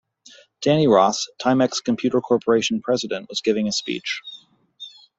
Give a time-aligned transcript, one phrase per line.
[0.63, 4.19] Danny Ross, Timex Computer Corporation president was giving a speech.